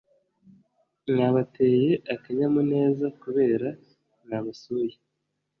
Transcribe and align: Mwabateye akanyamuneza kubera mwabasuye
Mwabateye 1.11 1.91
akanyamuneza 2.13 3.05
kubera 3.21 3.67
mwabasuye 4.23 4.95